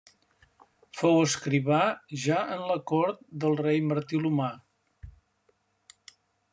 Fou 1.01 1.17
escrivà 1.25 1.81
ja 2.23 2.39
en 2.57 2.65
la 2.71 2.79
cort 2.95 3.23
del 3.45 3.61
rei 3.63 3.81
Martí 3.93 4.23
l'Humà. 4.25 4.51